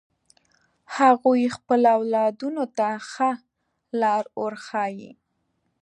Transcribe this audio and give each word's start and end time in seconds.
هغوی 0.97 1.41
خپل 1.55 1.81
اولادونو 1.97 2.63
ته 2.77 2.87
ښه 3.11 3.29
لار 4.01 4.23
ورښایی 4.41 5.09